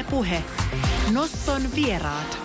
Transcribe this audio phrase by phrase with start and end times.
[0.00, 0.42] Ylepuhe
[1.12, 2.38] Noston vieraat.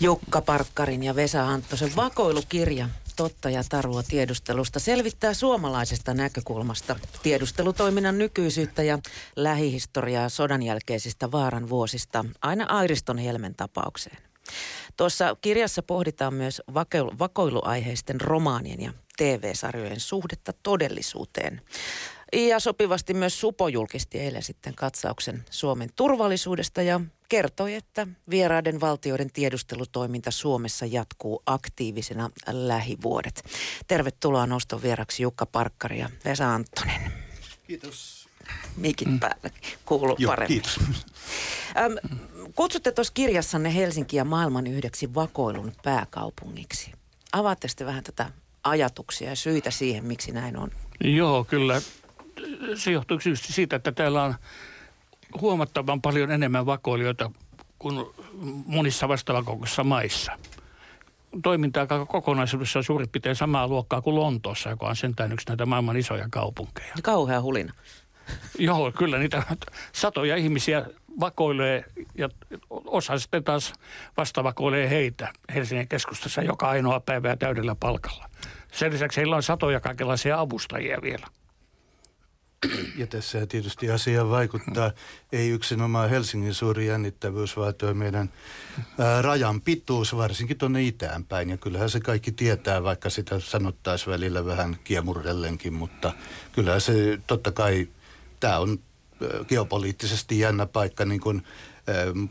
[0.00, 8.82] Jukka Parkkarin ja Vesa Anttosen vakoilukirja Totta ja tarua tiedustelusta selvittää suomalaisesta näkökulmasta tiedustelutoiminnan nykyisyyttä
[8.82, 8.98] ja
[9.36, 14.18] lähihistoriaa sodan jälkeisistä vaaran vuosista aina Airiston Helmen tapaukseen.
[14.96, 16.62] Tuossa kirjassa pohditaan myös
[17.18, 21.60] vakoiluaiheisten romaanien ja TV-sarjojen suhdetta todellisuuteen.
[22.32, 29.32] Ja sopivasti myös Supo julkisti eilen sitten katsauksen Suomen turvallisuudesta ja kertoi, että vieraiden valtioiden
[29.32, 33.44] tiedustelutoiminta Suomessa jatkuu aktiivisena lähivuodet.
[33.86, 37.12] Tervetuloa noston vieraksi Jukka Parkkari ja Vesa Anttonen.
[37.66, 38.28] Kiitos.
[38.76, 39.20] Mikin mm.
[39.20, 39.50] päällä
[39.84, 40.62] kuuluu Joo, paremmin.
[40.62, 40.80] kiitos.
[41.76, 41.92] Ähm,
[42.54, 46.92] kutsutte tuossa kirjassanne Helsinkiä maailman yhdeksi vakoilun pääkaupungiksi.
[47.32, 48.30] Avaatte sitten vähän tätä
[48.64, 50.70] ajatuksia ja syitä siihen, miksi näin on?
[51.04, 51.82] Joo, kyllä.
[52.74, 54.34] Se johtuu siitä, että täällä on
[55.40, 57.30] huomattavan paljon enemmän vakoilijoita
[57.78, 58.06] kuin
[58.66, 60.32] monissa vastavakokoisissa maissa.
[61.42, 65.96] Toiminta kokonaisuudessa on suurin piirtein samaa luokkaa kuin Lontoossa, joka on sentään yksi näitä maailman
[65.96, 66.94] isoja kaupunkeja.
[67.02, 67.72] Kauhea hulina.
[68.58, 69.42] Joo, kyllä niitä
[69.92, 70.86] satoja ihmisiä
[71.20, 71.84] vakoilee
[72.18, 72.28] ja
[72.70, 73.72] osa sitten taas
[74.16, 78.30] vastavakoilee heitä Helsingin keskustassa joka ainoa päivä ja täydellä palkalla.
[78.72, 81.26] Sen lisäksi heillä on satoja kaikenlaisia avustajia vielä.
[82.96, 84.90] Ja tässä tietysti asia vaikuttaa
[85.32, 88.30] ei yksinomaan Helsingin suuri jännittävyys, vaan tuo meidän
[88.98, 91.50] ää, rajan pituus, varsinkin tuonne itään päin.
[91.50, 96.12] Ja kyllähän se kaikki tietää, vaikka sitä sanottaisiin välillä vähän kiemurdellenkin, mutta
[96.52, 97.88] kyllähän se totta kai,
[98.40, 98.78] tämä on
[99.48, 101.42] geopoliittisesti jännä paikka, niin kuin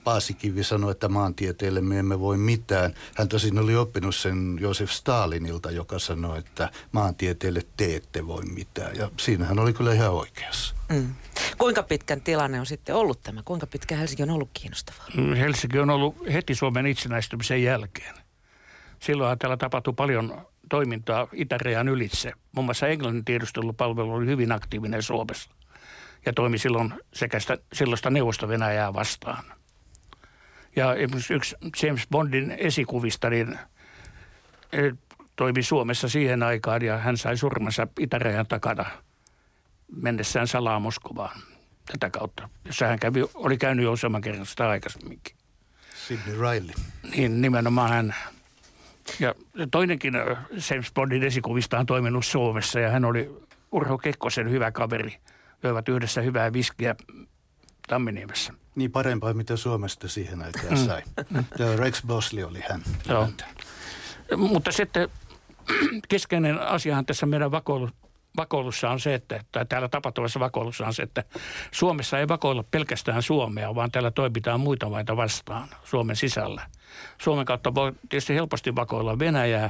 [0.03, 2.93] Paasikivi sanoi, että maantieteelle me emme voi mitään.
[3.15, 8.95] Hän tosin oli oppinut sen Josef Stalinilta, joka sanoi, että maantieteelle te ette voi mitään.
[8.95, 10.75] Ja siinä hän oli kyllä ihan oikeassa.
[10.89, 11.15] Mm.
[11.57, 13.41] Kuinka pitkän tilanne on sitten ollut tämä?
[13.45, 15.07] Kuinka pitkä Helsinki on ollut kiinnostavaa?
[15.17, 18.15] Mm, Helsinki on ollut heti Suomen itsenäistymisen jälkeen.
[18.99, 22.31] Silloin täällä tapahtui paljon toimintaa itärajan ylitse.
[22.51, 25.49] Muun muassa Englannin tiedustelupalvelu oli hyvin aktiivinen Suomessa
[26.25, 29.45] ja toimi silloin sekä sitä, silloista neuvosto-Venäjää vastaan.
[30.75, 30.93] Ja
[31.29, 33.59] yksi James Bondin esikuvista niin
[34.71, 34.91] e,
[35.35, 38.85] toimi Suomessa siihen aikaan ja hän sai surmansa itärajan takana
[40.01, 41.39] mennessään salaa Moskovaan
[41.91, 45.35] tätä kautta, jossa hän kävi, oli käynyt jo useamman kerran sitä aikaisemminkin.
[46.07, 46.73] Sidney Riley.
[47.15, 48.15] Niin nimenomaan hän.
[49.19, 49.35] Ja
[49.71, 50.13] toinenkin
[50.69, 53.31] James Bondin esikuvista on toiminut Suomessa ja hän oli
[53.71, 55.17] Urho Kekkosen hyvä kaveri–
[55.67, 56.95] joivat yhdessä hyvää viskiä
[57.87, 58.53] Tamminiemessä.
[58.75, 60.85] Niin parempaa, mitä Suomesta siihen aikaan mm.
[60.85, 61.01] sai.
[61.29, 61.45] Mm.
[61.75, 62.81] Rex Bosley oli hän.
[63.09, 63.29] Joo.
[64.37, 65.09] Mutta sitten
[66.07, 67.89] keskeinen asiahan tässä meidän vakoilu,
[68.37, 71.23] vakoilussa on se, että, tai täällä tapahtuvassa vakoilussa on se, että
[71.71, 76.61] Suomessa ei vakoilla pelkästään Suomea, vaan täällä toimitaan muita maita vastaan Suomen sisällä.
[77.21, 79.69] Suomen kautta voi tietysti helposti vakoilla Venäjää,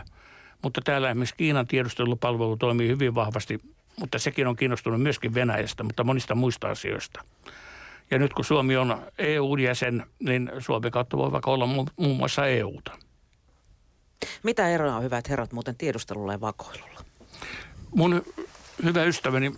[0.61, 6.03] mutta täällä esimerkiksi Kiinan tiedustelupalvelu toimii hyvin vahvasti mutta sekin on kiinnostunut myöskin Venäjästä, mutta
[6.03, 7.23] monista muista asioista.
[8.11, 12.91] Ja nyt kun Suomi on EU-jäsen, niin Suomen kautta voi vaikka olla muun muassa EUta.
[14.43, 17.05] Mitä eroa on hyvät herrat muuten tiedustelulla ja vakoilulla?
[17.95, 18.23] Mun
[18.83, 19.53] hyvä ystäväni,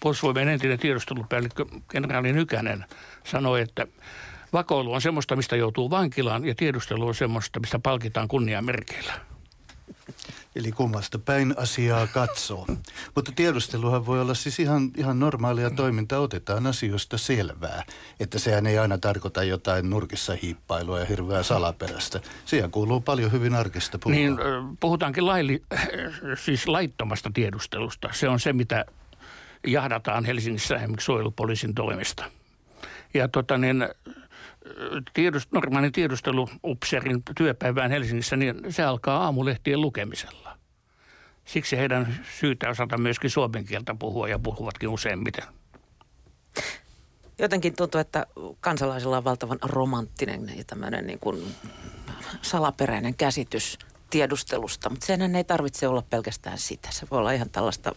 [0.00, 2.84] puolustusvoimien entinen tiedustelupäällikkö kenraali Nykänen
[3.24, 3.86] sanoi, että
[4.52, 9.12] vakoilu on semmoista, mistä joutuu vankilaan ja tiedustelu on semmoista, mistä palkitaan kunniamerkeillä.
[10.56, 12.66] Eli kummasta päin asiaa katsoo.
[13.14, 16.20] Mutta tiedusteluhan voi olla siis ihan, ihan normaalia toimintaa.
[16.20, 17.82] Otetaan asioista selvää.
[18.20, 22.20] Että sehän ei aina tarkoita jotain nurkissa hiippailua ja hirveää salaperästä.
[22.44, 24.16] Siihen kuuluu paljon hyvin arkista puhua.
[24.16, 24.36] Niin,
[24.80, 25.62] puhutaankin laili,
[26.34, 28.08] siis laittomasta tiedustelusta.
[28.12, 28.84] Se on se, mitä
[29.66, 32.24] jahdataan Helsingissä esimerkiksi suojelupoliisin toimesta.
[33.14, 33.88] Ja tota niin,
[35.14, 40.58] tiedust, normaalin tiedusteluupseerin työpäivään Helsingissä, niin se alkaa aamulehtien lukemisella.
[41.44, 45.44] Siksi heidän syytä osata myöskin suomen kieltä puhua ja puhuvatkin useimmiten.
[47.38, 48.26] Jotenkin tuntuu, että
[48.60, 51.54] kansalaisilla on valtavan romanttinen ja tämmöinen niin kuin
[52.42, 53.78] salaperäinen käsitys
[54.10, 56.88] tiedustelusta, mutta senhän ei tarvitse olla pelkästään sitä.
[56.92, 57.92] Se voi olla ihan tällaista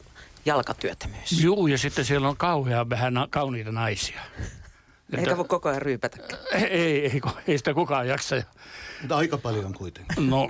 [0.45, 1.43] jalkatyötä myös.
[1.43, 4.21] Joo, ja sitten siellä on kauhean vähän kauniita naisia.
[5.13, 6.17] Eikä voi koko ajan ryypätä.
[6.53, 6.63] Ei,
[7.05, 8.35] ei, ei sitä kukaan jaksa.
[9.01, 10.29] Mutta aika paljon kuitenkin.
[10.29, 10.47] No.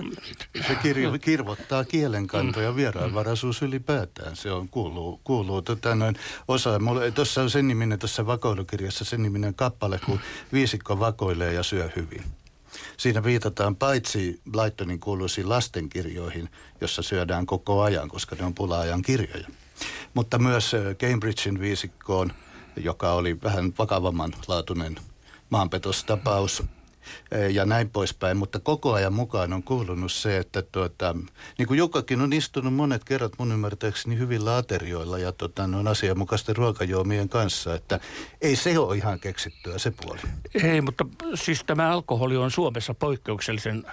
[0.66, 4.36] Se kirjo, kirvottaa kielenkantoja vieraanvaraisuus ylipäätään.
[4.36, 6.16] Se on, kuuluu, kuuluu tota noin
[6.48, 6.70] osa.
[7.14, 10.20] Tuossa on sen niminen, tuossa vakoilukirjassa sen niminen kappale, kun
[10.52, 12.22] viisikko vakoilee ja syö hyvin.
[12.96, 16.48] Siinä viitataan paitsi Blytonin kuuluisiin lastenkirjoihin,
[16.80, 19.48] jossa syödään koko ajan, koska ne on pula-ajan kirjoja.
[20.14, 22.32] Mutta myös Cambridgein viisikkoon–
[22.76, 24.96] joka oli vähän vakavamman laatuinen
[25.50, 26.62] maanpetostapaus
[27.50, 28.36] ja näin poispäin.
[28.36, 31.14] Mutta koko ajan mukaan on kuulunut se, että tuota,
[31.58, 36.56] niin kuin Jukkakin on istunut monet kerrat mun ymmärtääkseni hyvillä aterioilla ja tota, noin asianmukaisten
[36.56, 38.00] ruokajuomien kanssa, että
[38.40, 40.20] ei se ole ihan keksittyä se puoli.
[40.54, 43.84] Ei, mutta siis tämä alkoholi on Suomessa poikkeuksellisen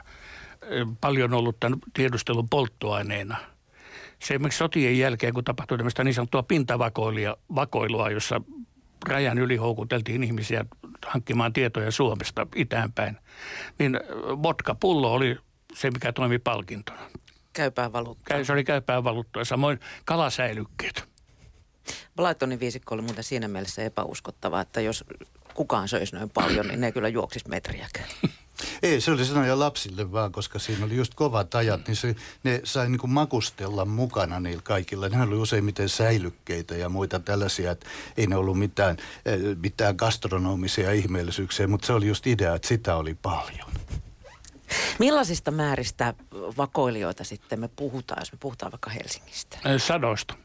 [1.01, 3.37] paljon ollut tämän tiedustelun polttoaineena.
[4.19, 8.41] Se esimerkiksi sotien jälkeen, kun tapahtui tämmöistä niin sanottua pintavakoilua, jossa
[9.07, 10.65] rajan yli houkuteltiin ihmisiä
[11.05, 13.17] hankkimaan tietoja Suomesta itäänpäin,
[13.79, 13.99] niin
[14.43, 15.37] vodka-pullo oli
[15.73, 17.01] se, mikä toimi palkintona.
[17.53, 18.43] Käypää valuuttaa.
[18.43, 19.45] Se oli käypää valuuttaa.
[19.45, 21.13] Samoin kalasäilykkeet.
[22.15, 25.05] Blytonin viisikko oli muuten siinä mielessä epäuskottava, että jos
[25.53, 28.09] kukaan söisi noin paljon, niin ne kyllä juoksisi metriäkään.
[28.83, 32.61] Ei, se oli sanoja lapsille vaan, koska siinä oli just kovat ajat, niin se, ne
[32.63, 35.09] sai niin kuin makustella mukana niillä kaikilla.
[35.09, 40.91] Ne oli useimmiten säilykkeitä ja muita tällaisia, että ei ne ollut mitään, eh, mitään gastronomisia
[40.91, 43.69] ihmeellisyyksiä, mutta se oli just idea, että sitä oli paljon.
[44.99, 46.13] Millaisista määristä
[46.57, 49.57] vakoilijoita sitten me puhutaan, jos me puhutaan vaikka Helsingistä?
[49.77, 50.35] Sadoista.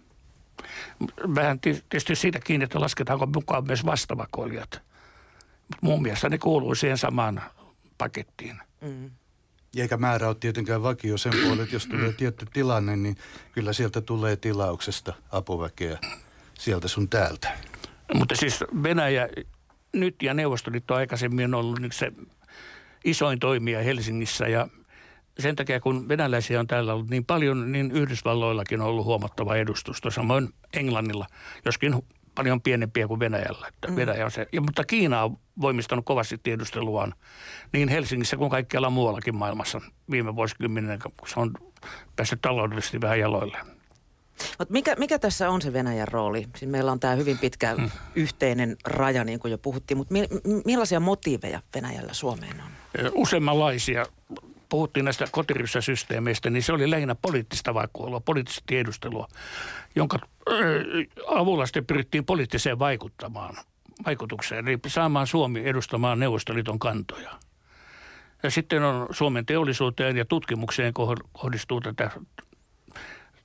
[1.34, 4.81] Vähän tietysti siitä kiinni, että lasketaanko mukaan myös vastavakoilijat.
[5.81, 7.43] Mun mielestä ne kuuluu siihen samaan
[7.99, 8.61] pakettiin.
[8.81, 9.11] Mm.
[9.77, 13.17] Eikä määrä ole tietenkään vakio sen puolella, että jos tulee tietty tilanne, niin
[13.53, 15.99] kyllä sieltä tulee tilauksesta apuväkeä
[16.55, 17.59] sieltä sun täältä.
[18.15, 19.29] Mutta siis Venäjä
[19.93, 22.12] nyt ja Neuvostoliitto aikaisemmin on ollut se
[23.05, 24.69] isoin toimija Helsingissä ja
[25.39, 30.11] sen takia kun venäläisiä on täällä ollut niin paljon, niin Yhdysvalloillakin on ollut huomattava edustusto,
[30.11, 31.27] samoin Englannilla,
[31.65, 31.95] joskin
[32.35, 33.69] paljon pienempiä kuin Venäjällä.
[33.69, 33.97] Että mm.
[33.97, 34.49] Venäjä on se.
[34.53, 37.14] Ja, mutta Kiina on voimistanut kovasti tiedusteluaan
[37.72, 41.55] niin Helsingissä kuin kaikkialla muuallakin maailmassa viime vuosikymmenen, kun se on
[42.16, 43.58] päässyt taloudellisesti vähän jaloille.
[44.58, 46.49] Mutta mikä, mikä tässä on se Venäjän rooli?
[46.56, 47.90] Siis meillä on tämä hyvin pitkä mm.
[48.14, 50.28] yhteinen raja, niin kuin jo puhuttiin, mutta mi,
[50.64, 52.70] millaisia motiiveja Venäjällä Suomeen on?
[53.14, 54.06] Useammanlaisia
[54.69, 59.28] puhuttiin näistä kotiryssäsysteemeistä, niin se oli lähinnä poliittista vakuulua, poliittista tiedustelua,
[59.96, 60.19] jonka
[61.26, 63.56] avulla sitten pyrittiin poliittiseen vaikuttamaan,
[64.06, 67.31] vaikutukseen, eli saamaan Suomi edustamaan Neuvostoliiton kantoja.
[68.43, 70.95] Ja sitten on Suomen teollisuuteen ja tutkimukseen
[71.33, 72.11] kohdistuu tätä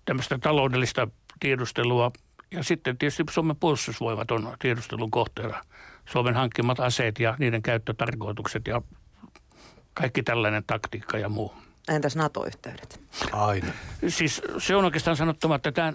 [0.06, 1.08] tämmöistä taloudellista
[1.40, 2.12] tiedustelua.
[2.52, 5.66] Ja sitten tietysti Suomen puolustusvoimat on tiedustelun kohteena.
[6.06, 8.82] Suomen hankkimat aseet ja niiden käyttötarkoitukset ja
[9.94, 11.54] kaikki tällainen taktiikka ja muu.
[11.90, 13.02] Entäs NATO-yhteydet?
[13.32, 13.74] Aina.
[14.08, 15.94] Siis se on oikeastaan sanottava, että tämä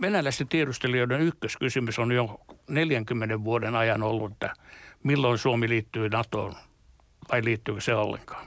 [0.00, 2.40] venäläisten tiedustelijoiden ykköskysymys on jo
[2.70, 4.54] 40 vuoden ajan ollut, että
[5.02, 6.54] milloin Suomi liittyy NATOon
[7.32, 8.46] vai liittyykö se ollenkaan.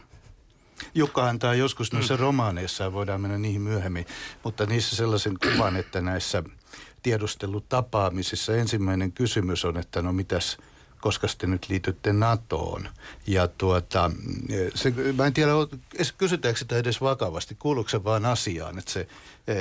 [0.96, 2.20] Jukka antaa joskus noissa mm.
[2.20, 4.06] romaaneissa, voidaan mennä niihin myöhemmin,
[4.44, 6.44] mutta niissä sellaisen kuvan, että näissä
[7.04, 10.58] tiedustelutapaamisissa ensimmäinen kysymys on, että no mitäs–
[11.02, 12.90] koska te nyt liitytte NATOon.
[13.28, 14.12] Ja tuota,
[14.76, 15.52] se, mä en tiedä,
[16.18, 19.08] kysytäänkö sitä edes vakavasti, kuuluuko se vaan asiaan, että se
[19.48, 19.56] e,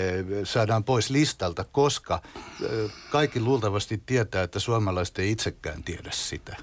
[0.45, 2.23] saadaan pois listalta, koska
[2.63, 2.67] e,
[3.11, 6.57] kaikki luultavasti tietää, että suomalaiset ei itsekään tiedä sitä.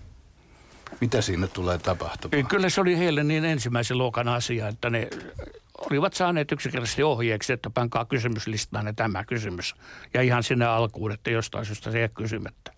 [1.01, 2.47] Mitä siinä tulee tapahtumaan?
[2.47, 5.09] Kyllä se oli heille niin ensimmäisen luokan asia, että ne
[5.77, 9.75] olivat saaneet yksinkertaisesti ohjeeksi, että pankaa kysymyslistaan tämä kysymys.
[10.13, 12.74] Ja ihan sinne alkuun, että jostain syystä se ei kysymättä.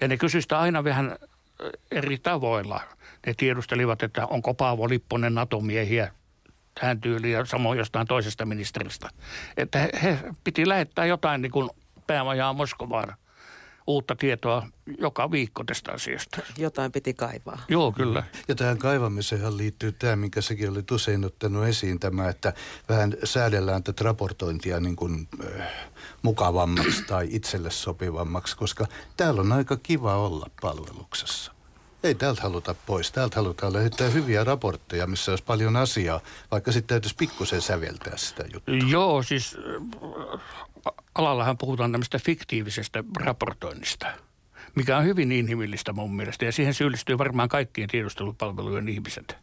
[0.00, 1.16] Ja ne kysyivät aina vähän
[1.90, 2.80] eri tavoilla.
[3.26, 6.12] Ne tiedustelivat, että onko Paavo Lipponen NATO-miehiä
[6.80, 9.08] tähän tyyliin ja samoin jostain toisesta ministeristä.
[9.56, 11.70] Että he, he piti lähettää jotain niin kuin
[12.06, 13.14] päämajaa Moskovaan
[13.88, 14.66] uutta tietoa
[14.98, 16.38] joka viikko tästä asiasta.
[16.58, 17.58] Jotain piti kaivaa.
[17.68, 18.24] Joo, kyllä.
[18.48, 22.52] Ja tähän kaivamiseen liittyy tämä, minkä sekin oli usein ottanut esiin, tämä, että
[22.88, 25.66] vähän säädellään tätä raportointia niin kuin, äh,
[26.22, 31.52] mukavammaksi tai itselle sopivammaksi, koska täällä on aika kiva olla palveluksessa.
[32.02, 33.12] Ei täältä haluta pois.
[33.12, 38.44] Täältä halutaan lähettää hyviä raportteja, missä olisi paljon asiaa, vaikka sitten täytyisi pikkusen säveltää sitä
[38.52, 38.74] juttua.
[38.88, 39.56] Joo, siis
[41.14, 44.06] alallahan puhutaan tämmöistä fiktiivisestä raportoinnista,
[44.74, 46.44] mikä on hyvin inhimillistä mun mielestä.
[46.44, 49.36] Ja siihen syyllistyy varmaan kaikkien tiedustelupalvelujen ihmiset.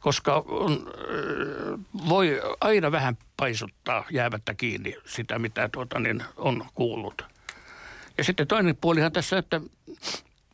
[0.00, 0.92] Koska on,
[2.08, 7.22] voi aina vähän paisuttaa jäämättä kiinni sitä, mitä tuota, niin on kuullut.
[8.18, 9.60] Ja sitten toinen puolihan tässä, että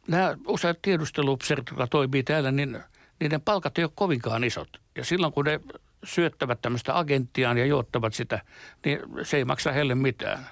[0.09, 2.81] nämä useat tiedusteluupseerit, jotka toimii täällä, niin
[3.21, 4.69] niiden palkat ei ole kovinkaan isot.
[4.97, 5.61] Ja silloin kun ne
[6.07, 8.41] syöttävät tämmöistä agenttiaan ja juottavat sitä,
[8.85, 10.47] niin se ei maksa heille mitään.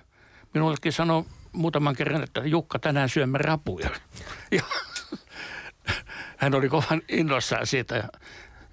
[0.55, 3.91] Minullekin sanoi muutaman kerran, että Jukka, tänään syömme rapuja.
[4.51, 4.63] Ja
[6.37, 7.97] hän oli kovan innoissaan siitä.
[7.97, 8.09] Ja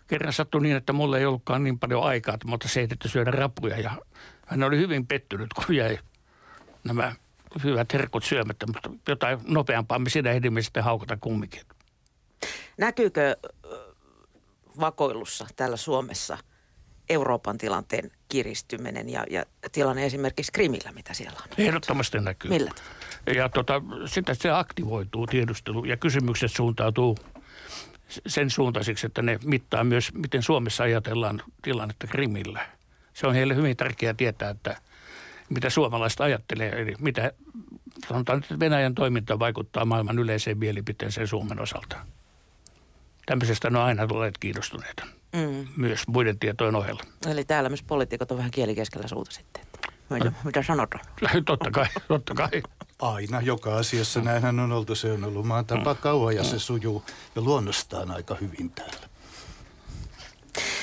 [0.08, 3.80] kerran sattui niin, että mulla ei ollutkaan niin paljon aikaa, että mutta se syödä rapuja.
[3.80, 3.92] Ja
[4.48, 6.00] hän oli hyvin pettynyt, kun jäi
[6.84, 7.16] nämä
[7.64, 11.62] hyvät herkut syömättä, mutta jotain nopeampaa me siinä ehdimme sitten haukata kumminkin.
[12.78, 13.38] Näkyykö
[14.80, 16.38] vakoilussa täällä Suomessa
[17.12, 21.48] Euroopan tilanteen kiristyminen ja, ja tilanne esimerkiksi Krimillä, mitä siellä on?
[21.58, 22.51] Ehdottomasti näkyy.
[22.51, 22.72] Millä
[23.36, 27.18] Ja tota, sitten se aktivoituu tiedustelu ja kysymykset suuntautuu
[28.27, 32.65] sen suuntaisiksi, että ne mittaa myös, miten Suomessa ajatellaan tilannetta Krimillä.
[33.13, 34.82] Se on heille hyvin tärkeää tietää, että
[35.50, 37.32] mitä suomalaiset ajattelee, eli mitä
[38.08, 41.98] sanotaan, että Venäjän toiminta vaikuttaa maailman yleiseen mielipiteeseen Suomen osalta.
[43.25, 45.68] Tämmöisestä ne on aina olleet kiinnostuneita, mm.
[45.78, 47.04] myös muiden tietojen ohella.
[47.28, 49.66] Eli täällä myös poliitikot on vähän kielikeskellä suuta sitten.
[50.10, 51.06] Mitä, mitä sanotaan?
[51.46, 52.64] totta kai, totta kai.
[53.00, 54.96] Aina, joka asiassa näinhän on oltu.
[54.96, 57.04] Se on ollut maan tapa kauan ja se sujuu
[57.36, 59.10] jo luonnostaan aika hyvin täällä.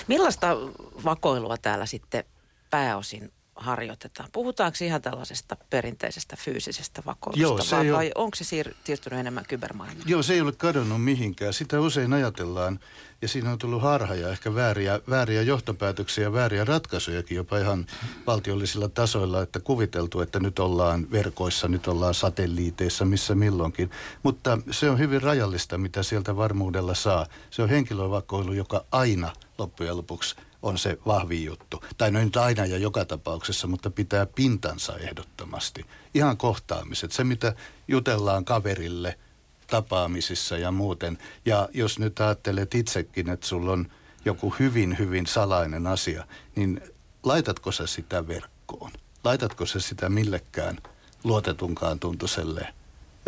[0.08, 0.56] Millaista
[1.04, 2.24] vakoilua täällä sitten
[2.70, 4.28] pääosin harjoitetaan?
[4.32, 9.44] Puhutaanko ihan tällaisesta perinteisestä fyysisestä vakoilusta Joo, se vai, vai onko se siir- siirtynyt enemmän
[9.48, 10.08] kybermaailmaan?
[10.08, 11.52] Joo, se ei ole kadonnut mihinkään.
[11.52, 12.80] Sitä usein ajatellaan
[13.22, 17.86] ja siinä on tullut harha ja ehkä vääriä, vääriä johtopäätöksiä ja vääriä ratkaisujakin jopa ihan
[18.26, 23.90] valtiollisilla tasoilla, että kuviteltu, että nyt ollaan verkoissa, nyt ollaan satelliiteissa, missä milloinkin.
[24.22, 27.26] Mutta se on hyvin rajallista, mitä sieltä varmuudella saa.
[27.50, 31.84] Se on henkilövakoilu, joka aina loppujen lopuksi on se vahvin juttu.
[31.98, 35.86] Tai no nyt aina ja joka tapauksessa, mutta pitää pintansa ehdottomasti.
[36.14, 37.12] Ihan kohtaamiset.
[37.12, 37.54] Se, mitä
[37.88, 39.18] jutellaan kaverille
[39.66, 41.18] tapaamisissa ja muuten.
[41.44, 43.90] Ja jos nyt ajattelet itsekin, että sulla on
[44.24, 46.80] joku hyvin, hyvin salainen asia, niin
[47.22, 48.90] laitatko sä sitä verkkoon?
[49.24, 50.78] Laitatko sä sitä millekään
[51.24, 52.74] luotetunkaan tuntuiselle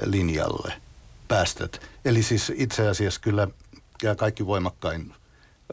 [0.04, 0.72] linjalle?
[1.28, 1.80] Päästät.
[2.04, 3.48] Eli siis itse asiassa kyllä
[4.02, 5.14] ja kaikki voimakkain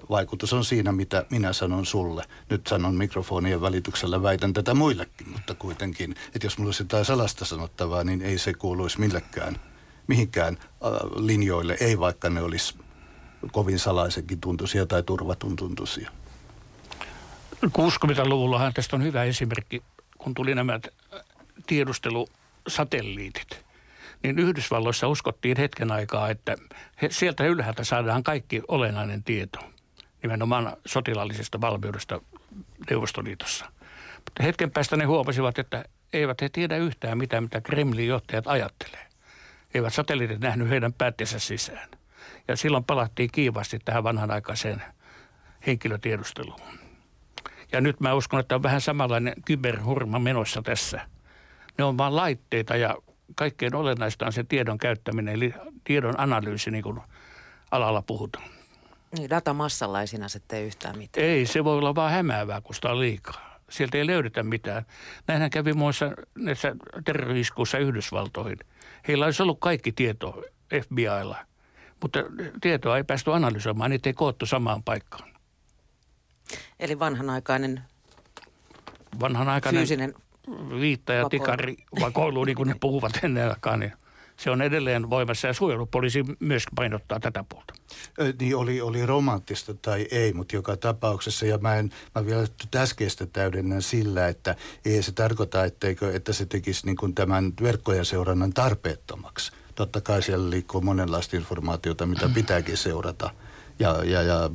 [0.10, 2.24] vaikutus on siinä, mitä minä sanon sulle.
[2.50, 7.46] Nyt sanon mikrofonien välityksellä, väitän tätä muillekin, mutta kuitenkin, että jos mulla olisi jotain salasta
[7.46, 9.60] sanottavaa, niin ei se kuuluisi millekään,
[10.08, 10.68] mihinkään äh,
[11.16, 12.76] linjoille, ei vaikka ne olisi
[13.52, 16.12] kovin salaisenkin tuntuisia tai turvatun tuntuisia.
[17.66, 19.84] 60-luvullahan tästä on hyvä esimerkki,
[20.18, 20.80] kun tuli nämä
[21.68, 23.68] tiedustelusatelliitit
[24.24, 26.58] niin Yhdysvalloissa uskottiin hetken aikaa, että
[27.02, 29.60] he, sieltä ylhäältä saadaan kaikki olennainen tieto
[30.28, 32.22] nimenomaan sotilaallisesta valmiudesta
[32.90, 33.66] Neuvostoliitossa.
[34.16, 39.08] Mutta hetken päästä ne huomasivat, että eivät he tiedä yhtään mitään, mitä Kremlin johtajat ajattelee.
[39.74, 41.90] Eivät satelliitit nähnyt heidän päätteensä sisään.
[42.48, 44.84] Ja silloin palattiin kiivasti tähän vanhanaikaiseen
[45.68, 46.62] henkilötiedusteluun.
[47.72, 51.08] Ja nyt mä uskon, että on vähän samanlainen kyberhurma menossa tässä.
[51.78, 52.96] Ne on vain laitteita ja
[53.36, 55.54] kaikkein olennaista on se tiedon käyttäminen, eli
[55.84, 57.00] tiedon analyysi, niin kuin
[57.72, 58.57] alalla puhutaan.
[59.18, 61.28] Niin, datamassalla ei sinänsä tee yhtään mitään.
[61.28, 63.60] Ei, se voi olla vaan hämäävää, kun sitä on liikaa.
[63.70, 64.86] Sieltä ei löydetä mitään.
[65.28, 68.58] Näinhän kävi muissa näissä terroriskuissa Yhdysvaltoihin.
[69.08, 70.44] Heillä olisi ollut kaikki tieto
[70.84, 71.38] FBIlla,
[72.02, 72.20] mutta
[72.62, 75.30] tietoa ei päästy analysoimaan, niitä ei koottu samaan paikkaan.
[76.80, 77.82] Eli vanhanaikainen,
[79.20, 80.14] vanhanaikainen fyysinen
[80.80, 83.94] viitta ja tikari vakoilu, niin kuin ne puhuvat ennen aikaa, niin–
[84.38, 87.74] se on edelleen voimassa ja suojelupoliisi myös painottaa tätä puolta.
[88.40, 93.26] Niin oli, oli romanttista tai ei, mutta joka tapauksessa, ja mä, en, mä vielä äskeistä
[93.26, 98.54] täydennän sillä, että ei se tarkoita, etteikö, että se tekisi niin kuin tämän verkkojen seurannan
[98.54, 99.52] tarpeettomaksi.
[99.76, 103.30] Totta kai siellä liikkuu monenlaista informaatiota, mitä pitääkin seurata,
[103.80, 104.50] ja, ja, ja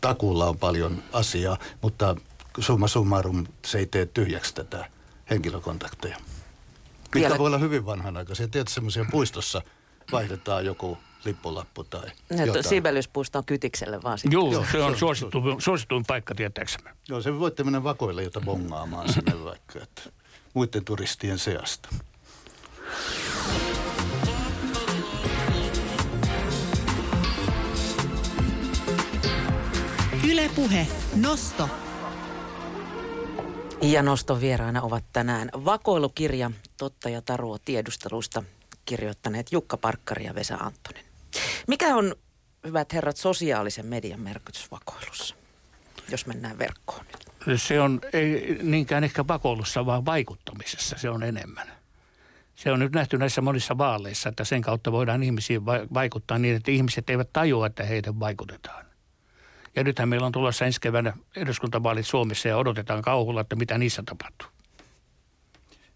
[0.00, 2.16] takuulla on paljon asiaa, mutta
[2.58, 4.90] summa summarum se ei tee tyhjäksi tätä
[5.30, 6.16] henkilökontakteja.
[7.14, 7.38] Mitkä Vielä...
[7.38, 8.48] voi olla hyvin vanhanaikaisia.
[8.48, 9.62] Tiedätkö, semmoisia puistossa
[10.12, 12.10] vaihdetaan joku lippulappu tai
[12.46, 12.64] jotain.
[12.64, 14.32] Sibeliuspuisto on kytikselle vaan sitten.
[14.32, 16.90] Joo, Joo se on suosittu, suosituin paikka tietääksemme.
[17.08, 20.02] Joo, se voitte mennä vakoille, jota bongaamaan sinne vaikka, että
[20.54, 21.88] muiden turistien seasta.
[30.30, 30.86] Ylepuhe
[31.16, 31.68] Nosto
[33.82, 36.50] ja noston vieraana ovat tänään vakoilukirja
[36.80, 38.42] Totta ja Tarua tiedustelusta
[38.84, 41.04] kirjoittaneet Jukka Parkkari ja Vesa Anttonen.
[41.66, 42.14] Mikä on,
[42.66, 45.34] hyvät herrat, sosiaalisen median merkitys vakoilussa,
[46.10, 47.60] jos mennään verkkoon nyt?
[47.60, 51.72] Se on ei niinkään ehkä vakoilussa, vaan vaikuttamisessa se on enemmän.
[52.54, 56.70] Se on nyt nähty näissä monissa vaaleissa, että sen kautta voidaan ihmisiin vaikuttaa niin, että
[56.70, 58.84] ihmiset eivät tajua, että heidän vaikutetaan.
[59.76, 64.02] Ja nythän meillä on tulossa ensi keväänä eduskuntavaalit Suomessa ja odotetaan kauhulla, että mitä niissä
[64.06, 64.59] tapahtuu.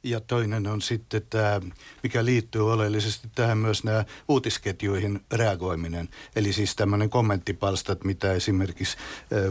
[0.04, 1.60] Ja toinen on sitten tämä,
[2.02, 6.08] mikä liittyy oleellisesti tähän myös nämä uutisketjuihin reagoiminen.
[6.36, 8.96] Eli siis tämmöinen kommenttipalstat, mitä esimerkiksi,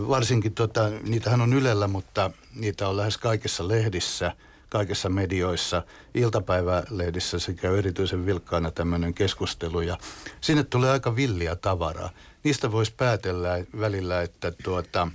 [0.08, 4.32] varsinkin tota, niitähän on Ylellä, mutta niitä on lähes kaikissa lehdissä–
[4.74, 5.84] kaikissa medioissa,
[6.14, 9.98] iltapäivälehdissä se käy erityisen vilkkaana tämmöinen keskustelu ja
[10.42, 12.10] sinne tulee aika villiä tavaraa.
[12.44, 15.08] Niistä voisi päätellä välillä, että tuota,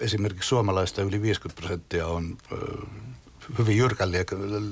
[0.00, 2.38] esimerkiksi suomalaista yli 50 prosenttia on
[3.58, 4.10] hyvin jyrkän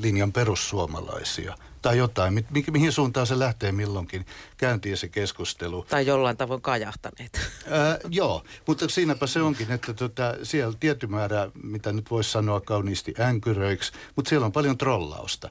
[0.01, 5.87] linjan perussuomalaisia tai jotain, mi- mi- mihin suuntaan se lähtee milloinkin käyntiin se keskustelu.
[5.89, 7.41] Tai jollain tavoin kajahtaneet.
[7.71, 12.61] Ää, joo, mutta siinäpä se onkin, että tota, siellä tietty määrä, mitä nyt voisi sanoa
[12.61, 15.51] kauniisti änkyröiksi, mutta siellä on paljon trollausta.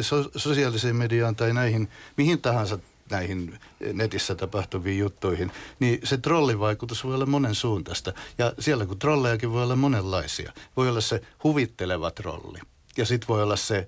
[0.00, 2.78] So- sosiaaliseen mediaan tai näihin, mihin tahansa
[3.10, 3.60] näihin
[3.92, 8.12] netissä tapahtuviin juttuihin, niin se trollivaikutus voi olla monen suuntaista.
[8.38, 10.52] Ja siellä kun trollejakin voi olla monenlaisia.
[10.76, 12.58] Voi olla se huvitteleva trolli.
[12.96, 13.86] Ja sitten voi olla se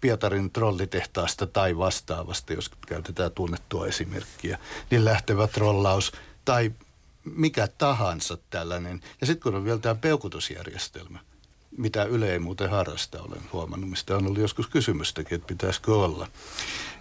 [0.00, 4.58] Pietarin trollitehtaasta tai vastaavasta, jos käytetään tunnettua esimerkkiä,
[4.90, 6.12] niin lähtevä trollaus
[6.44, 6.72] tai
[7.24, 9.00] mikä tahansa tällainen.
[9.20, 11.18] Ja sitten kun on vielä tämä peukutusjärjestelmä,
[11.78, 16.28] mitä Yle ei muuten harrasta, olen huomannut, mistä on ollut joskus kysymystäkin, että pitäisikö olla.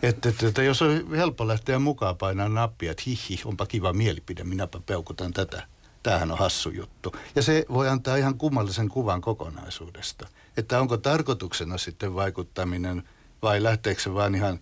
[0.03, 4.43] Että, että, että jos on helppo lähteä mukaan painaa nappia, että hihi, onpa kiva mielipide,
[4.43, 5.67] minäpä peukutan tätä.
[6.03, 7.15] Tämähän on hassu juttu.
[7.35, 10.27] Ja se voi antaa ihan kummallisen kuvan kokonaisuudesta.
[10.57, 13.03] Että onko tarkoituksena sitten vaikuttaminen
[13.41, 14.59] vai lähteekö se vaan ihan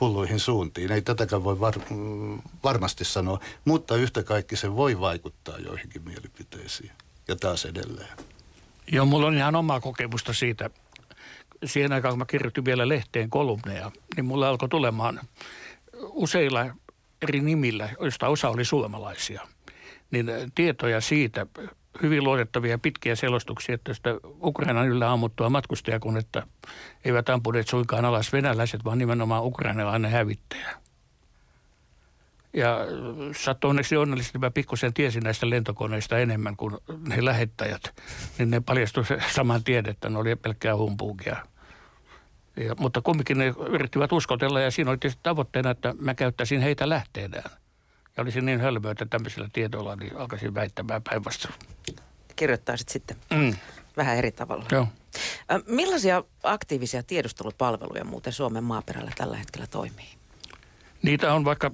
[0.00, 0.92] hulluihin suuntiin.
[0.92, 1.74] Ei tätäkään voi var,
[2.64, 6.92] varmasti sanoa, mutta yhtä kaikki se voi vaikuttaa joihinkin mielipiteisiin.
[7.28, 8.35] Ja taas edelleen.
[8.92, 10.70] Joo, mulla on ihan omaa kokemusta siitä.
[11.64, 15.20] Siihen aikaan, kun mä kirjoitin vielä lehteen kolumneja, niin mulla alkoi tulemaan
[16.02, 16.66] useilla
[17.22, 19.48] eri nimillä, joista osa oli suomalaisia,
[20.10, 21.46] niin tietoja siitä,
[22.02, 24.10] hyvin luotettavia pitkiä selostuksia, että sitä
[24.42, 26.46] Ukrainan yllä ammuttua matkustajakonetta
[27.04, 30.85] eivät ampuneet suinkaan alas venäläiset, vaan nimenomaan ukrainalainen hävittäjä.
[32.52, 32.78] Ja
[33.36, 36.76] sattui onneksi onnellisesti, mä pikkusen tiesin näistä lentokoneista enemmän kuin
[37.08, 37.94] ne lähettäjät.
[38.38, 41.36] Niin ne paljastui saman tien, että ne oli pelkkää humpuukia.
[42.56, 46.88] Ja, mutta kumminkin ne yrittivät uskotella ja siinä oli tietysti tavoitteena, että mä käyttäisin heitä
[46.88, 47.50] lähteenään.
[48.16, 51.54] Ja olisin niin hölmöä, että tämmöisillä tiedoilla niin alkaisin väittämään päinvastoin.
[52.36, 53.54] Kirjoittaisit sitten mm.
[53.96, 54.64] vähän eri tavalla.
[54.72, 54.88] Joo.
[55.66, 60.08] Millaisia aktiivisia tiedustelupalveluja muuten Suomen maaperällä tällä hetkellä toimii?
[61.02, 61.70] Niitä on vaikka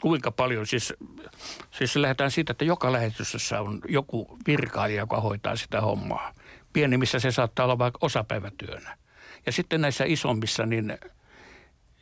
[0.00, 0.66] kuinka paljon.
[0.66, 0.94] Siis,
[1.70, 6.34] siis lähdetään siitä, että joka lähetystössä on joku virkailija, joka hoitaa sitä hommaa.
[6.72, 8.96] Pienimmissä se saattaa olla vaikka osapäivätyönä.
[9.46, 10.98] Ja sitten näissä isommissa, niin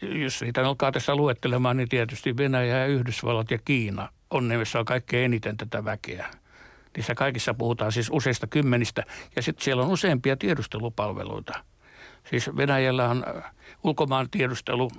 [0.02, 4.78] jos niitä alkaa tässä luettelemaan, niin tietysti Venäjä ja Yhdysvallat ja Kiina on ne, missä
[4.78, 6.30] on kaikkein eniten tätä väkeä.
[6.96, 9.02] Niissä kaikissa puhutaan siis useista kymmenistä.
[9.36, 11.64] Ja sitten siellä on useampia tiedustelupalveluita.
[12.30, 13.24] Siis Venäjällä on
[13.84, 14.90] ulkomaan tiedustelu,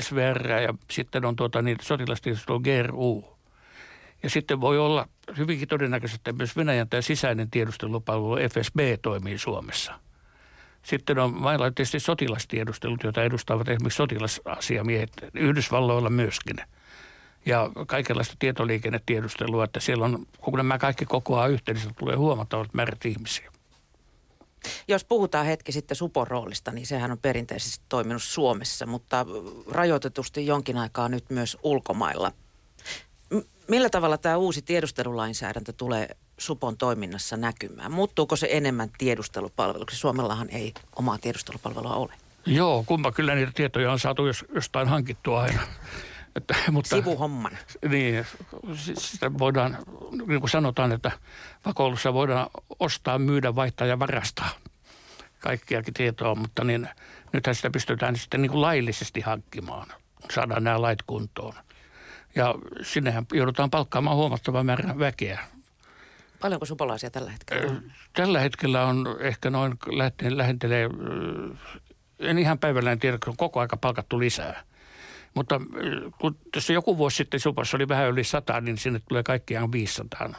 [0.00, 3.24] SVR ja sitten on tuota, niin sotilastiedustelu GRU.
[4.22, 9.98] Ja sitten voi olla hyvinkin todennäköisesti, että myös Venäjän tämä sisäinen tiedustelupalvelu FSB toimii Suomessa.
[10.82, 16.56] Sitten on mailla tietysti sotilastiedustelut, joita edustavat esimerkiksi sotilasasiamiehet Yhdysvalloilla myöskin.
[17.46, 23.04] Ja kaikenlaista tietoliikennetiedustelua, että siellä on, kun nämä kaikki kokoaa yhteen, niin tulee huomattavat määrät
[23.04, 23.52] ihmisiä.
[24.88, 29.26] Jos puhutaan hetki sitten Supon roolista, niin sehän on perinteisesti toiminut Suomessa, mutta
[29.70, 32.32] rajoitetusti jonkin aikaa nyt myös ulkomailla.
[33.30, 37.92] M- millä tavalla tämä uusi tiedustelulainsäädäntö tulee Supon toiminnassa näkymään?
[37.92, 39.96] Muuttuuko se enemmän tiedustelupalveluksi?
[39.96, 42.12] Suomellahan ei omaa tiedustelupalvelua ole.
[42.46, 45.62] Joo, kumma kyllä niitä tietoja on saatu jos, jostain hankittua aina.
[46.36, 47.58] Että, mutta, Sivuhomman.
[47.88, 48.26] Niin,
[48.98, 49.78] sitä voidaan,
[50.26, 51.10] niin kuin sanotaan, että
[51.66, 52.46] vakoilussa voidaan
[52.78, 54.50] ostaa, myydä, vaihtaa ja varastaa
[55.40, 56.88] kaikkiakin tietoa, mutta niin,
[57.32, 59.88] nythän sitä pystytään sitten niin kuin laillisesti hankkimaan,
[60.30, 61.54] saadaan nämä lait kuntoon.
[62.34, 65.40] Ja sinnehän joudutaan palkkaamaan huomattava määrä väkeä.
[66.40, 67.80] Paljonko supolaisia tällä hetkellä?
[68.12, 69.74] Tällä hetkellä on ehkä noin,
[70.28, 70.88] lähentelee,
[72.18, 74.62] en ihan päivällä en tiedä, kun on koko aika palkattu lisää.
[75.34, 75.60] Mutta
[76.20, 80.34] kun tässä joku vuosi sitten Supassa oli vähän yli sata, niin sinne tulee kaikkiaan 500.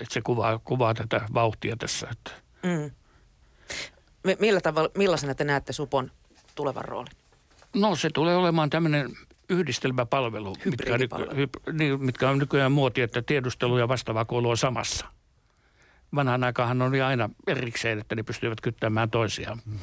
[0.00, 2.08] Että se kuvaa, kuvaa tätä vauhtia tässä.
[2.12, 2.30] Että.
[2.62, 2.90] Mm.
[4.38, 6.10] Millä tavalla, millaisena te näette Supon
[6.54, 7.12] tulevan roolin?
[7.74, 9.16] No se tulee olemaan tämmöinen
[9.48, 14.56] yhdistelmäpalvelu, mitkä on, hy, niin, mitkä on nykyään muoti, että tiedustelu ja vastaava koulu on
[14.56, 15.06] samassa.
[16.14, 19.60] Vanhan aikahan oli aina erikseen, että ne pystyivät kyttämään toisiaan.
[19.66, 19.78] Mm.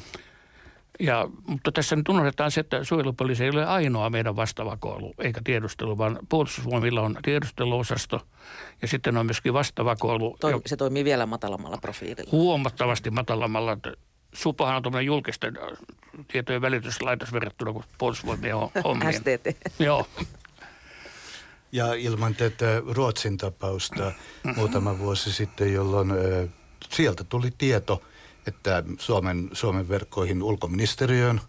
[1.00, 5.40] Ja, mutta tässä nyt unohdetaan se, että suojelupoliisi ei ole ainoa meidän vastaava koulu, eikä
[5.44, 8.26] tiedustelu, vaan puolustusvoimilla on tiedusteluosasto
[8.82, 10.36] ja sitten on myöskin vastaava koulu.
[10.40, 12.30] Toi, se toimii vielä matalammalla profiililla.
[12.32, 13.76] Huomattavasti matalammalla.
[14.32, 15.78] Supahan on tuommoinen julkisten äh,
[16.28, 19.12] tietojen välityslaitos verrattuna kuin puolustusvoimien hommiin.
[19.18, 19.78] STT.
[19.78, 20.06] Joo.
[21.72, 24.12] Ja ilman tätä Ruotsin tapausta
[24.56, 26.48] muutama vuosi sitten, jolloin äh,
[26.90, 28.02] sieltä tuli tieto–
[28.46, 31.40] että Suomen, Suomen verkkoihin ulkoministeriöön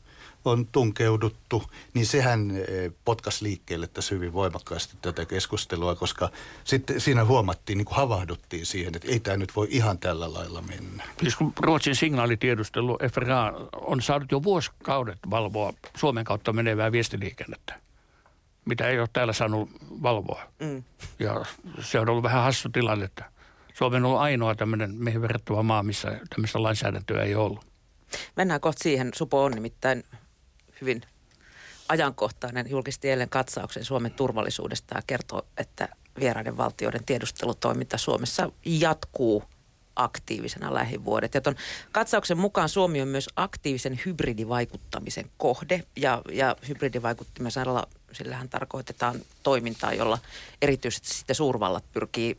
[0.46, 6.30] on tunkeuduttu, niin sehän eh, potkas liikkeelle tässä hyvin voimakkaasti tätä keskustelua, koska
[6.64, 10.62] sitten siinä huomattiin, niin kuin havahduttiin siihen, että ei tämä nyt voi ihan tällä lailla
[10.62, 11.04] mennä.
[11.22, 17.80] Siis kun Ruotsin signaalitiedustelu FRA on saanut jo vuosikaudet valvoa Suomen kautta menevää viestiliikennettä,
[18.66, 20.44] mitä ei ole täällä saanut valvoa.
[20.60, 20.84] Mm.
[21.20, 21.46] Ja
[21.80, 23.35] se on ollut vähän hassu tilanne, että
[23.78, 27.66] Suomi on ollut ainoa tämmöinen meihin verrattava maa, missä tämmöistä lainsäädäntöä ei ollut.
[28.36, 29.12] Mennään kohta siihen.
[29.16, 30.04] Supo on nimittäin
[30.82, 31.02] hyvin
[31.90, 39.44] ajankohtainen julkisti eilen katsauksen Suomen turvallisuudesta ja kertoo, että vieraiden valtioiden tiedustelutoiminta Suomessa jatkuu
[39.96, 41.34] aktiivisena lähivuodet.
[41.34, 41.56] Ja ton
[41.92, 49.94] katsauksen mukaan Suomi on myös aktiivisen hybridivaikuttamisen kohde ja, ja hybridivaikuttimen sanalla sillähän tarkoitetaan toimintaa,
[49.94, 50.18] jolla
[50.62, 52.38] erityisesti sitten suurvallat pyrkii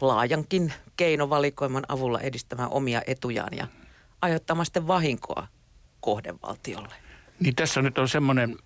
[0.00, 3.66] laajankin keinovalikoiman avulla edistämään omia etujaan ja
[4.22, 5.46] aiheuttamaan sitten vahinkoa
[6.00, 6.94] kohdevaltiolle.
[7.40, 8.56] Niin tässä nyt on semmoinen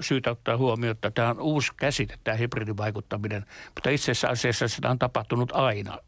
[0.00, 4.98] syytä ottaa huomioon, että tämä on uusi käsite, tämä hybridivaikuttaminen, mutta itse asiassa sitä on
[4.98, 5.98] tapahtunut aina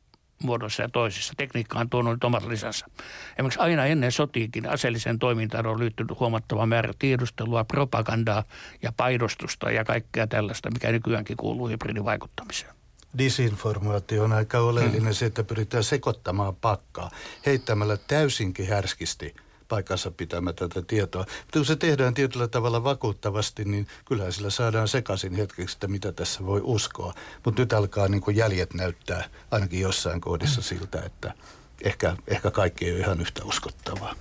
[0.43, 1.35] muodossa ja toisessa.
[1.37, 2.87] Tekniikka on tuonut nyt omat lisänsä.
[3.33, 8.45] Esimerkiksi aina ennen sotiikin aseelliseen toimintaan on liittynyt huomattava määrä tiedustelua, propagandaa
[8.83, 12.74] ja paidostusta ja kaikkea tällaista, mikä nykyäänkin kuuluu hybridivaikuttamiseen.
[13.19, 17.11] Disinformaatio on aika oleellinen se, että pyritään sekoittamaan pakkaa
[17.47, 19.35] heittämällä täysinkin härskisti–
[19.69, 21.23] paikkansa pitämätöntä tietoa.
[21.23, 26.13] Mutta kun se tehdään tietyllä tavalla vakuuttavasti, niin kyllähän sillä saadaan sekaisin hetkeksi, että mitä
[26.13, 27.15] tässä voi uskoa.
[27.45, 31.35] Mutta nyt alkaa niin kuin jäljet näyttää ainakin jossain kohdissa siltä, että
[31.83, 34.15] ehkä, ehkä kaikki ei ole ihan yhtä uskottavaa.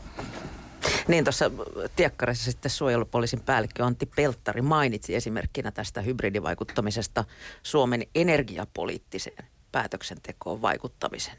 [1.08, 1.52] Niin tuossa
[1.96, 7.24] tiekkarissa sitten suojelupoliisin päällikkö Antti Pelttari mainitsi esimerkkinä tästä hybridivaikuttamisesta
[7.64, 11.38] Suomen energiapoliittiseen päätöksentekoon vaikuttamisen.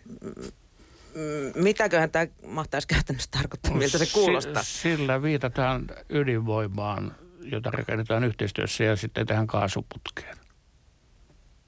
[1.54, 4.62] Mitäköhän tämä mahtaisi käytännössä tarkoittaa, miltä se kuulostaa?
[4.62, 10.36] Sillä viitataan ydinvoimaan, jota rakennetaan yhteistyössä ja sitten tähän kaasuputkeen.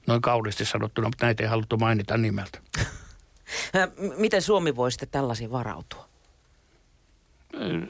[0.07, 2.59] Noin kauniisti sanottuna, mutta näitä ei haluttu mainita nimeltä.
[4.17, 6.06] Miten Suomi voi sitten tällaisiin varautua?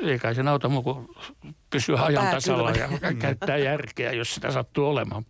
[0.01, 1.07] Eikä sen auta muu kuin
[1.69, 5.25] pysyä ajan tasalla ja käyttää järkeä, jos sitä sattuu olemaan.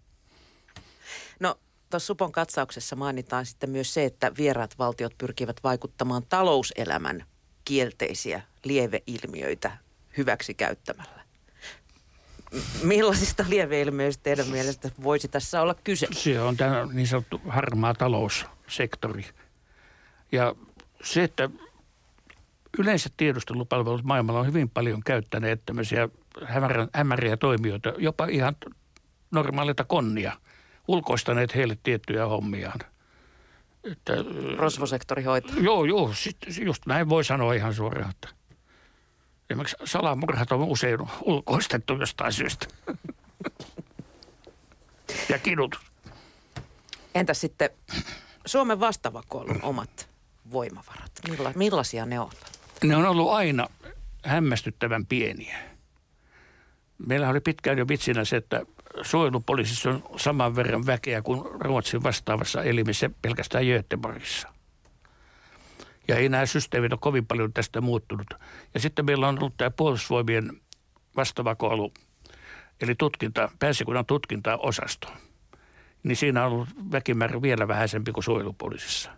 [1.39, 1.56] No
[1.89, 7.23] tuossa Supon katsauksessa mainitaan sitten myös se, että vieraat valtiot pyrkivät vaikuttamaan talouselämän
[7.65, 9.78] kielteisiä lieveilmiöitä
[10.17, 11.17] hyväksi käyttämällä.
[12.84, 16.08] Millaisista lieveilmiöistä teidän mielestä voisi tässä olla kyse?
[16.12, 19.26] Se on tämä niin sanottu harmaa taloussektori.
[20.32, 20.56] Ja
[21.04, 21.50] se, että
[22.80, 26.10] yleensä tiedustelupalvelut maailmalla on hyvin paljon käyttäneet tämmöisiä
[26.94, 28.56] hämäriä toimijoita, jopa ihan
[29.32, 30.32] normaalita konnia–
[30.88, 32.80] ulkoistaneet heille tiettyjä hommiaan.
[33.92, 34.13] Että,
[34.58, 35.56] Rosvosektori hoitaa.
[35.60, 38.30] Joo, joo, sit, just näin voi sanoa ihan suoraan, että
[39.50, 42.68] esimerkiksi salamurhat on usein ulkoistettu jostain syystä.
[45.30, 45.76] ja kidut.
[47.16, 47.70] Entä sitten
[48.46, 50.10] Suomen vastavakoilun omat
[50.52, 51.12] voimavarat?
[51.30, 52.57] Milla, millaisia ne ovat?
[52.84, 53.68] Ne on ollut aina
[54.24, 55.58] hämmästyttävän pieniä.
[57.08, 58.62] Meillä oli pitkään jo vitsinä se, että
[59.02, 64.54] suojelupoliisissa on saman verran väkeä kuin Ruotsin vastaavassa elimessä pelkästään Göteborgissa.
[66.08, 68.28] Ja ei nämä systeemit ole kovin paljon tästä muuttunut.
[68.74, 70.62] Ja sitten meillä on ollut tämä puolustusvoimien
[71.16, 71.94] vastavakoilu,
[72.82, 75.08] eli tutkinta, pääsikunnan tutkintaosasto.
[76.04, 79.12] Niin siinä on ollut väkimäärä vielä vähäisempi kuin suojelupoliisissa.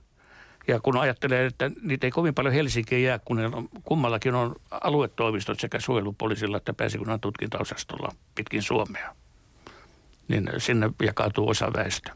[0.69, 5.59] Ja kun ajattelee, että niitä ei kovin paljon Helsinkiin jää, kun on, kummallakin on aluetoimistot
[5.59, 9.15] sekä suojelupoliisilla että pääsikunnan tutkintaosastolla pitkin Suomea
[10.29, 12.11] niin sinne jakautuu osa väestö.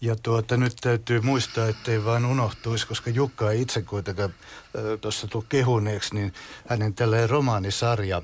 [0.00, 4.34] Ja tuota, nyt täytyy muistaa, ettei vaan unohtuisi, koska Jukka ei itse kuitenkaan
[5.00, 6.32] tuossa tuu kehuneeksi, niin
[6.68, 8.22] hänen tällainen romaanisarja,